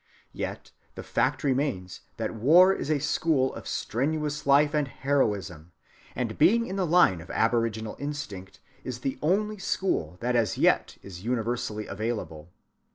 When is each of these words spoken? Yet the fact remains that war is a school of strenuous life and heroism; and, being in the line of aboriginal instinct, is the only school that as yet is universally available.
Yet 0.33 0.71
the 0.95 1.03
fact 1.03 1.43
remains 1.43 2.01
that 2.17 2.33
war 2.33 2.73
is 2.73 2.89
a 2.89 2.97
school 2.97 3.53
of 3.53 3.67
strenuous 3.67 4.47
life 4.47 4.73
and 4.73 4.87
heroism; 4.87 5.73
and, 6.15 6.39
being 6.39 6.65
in 6.65 6.75
the 6.75 6.87
line 6.87 7.21
of 7.21 7.29
aboriginal 7.29 7.95
instinct, 7.99 8.59
is 8.83 9.01
the 9.01 9.19
only 9.21 9.59
school 9.59 10.17
that 10.19 10.35
as 10.35 10.57
yet 10.57 10.97
is 11.03 11.23
universally 11.23 11.85
available. 11.85 12.51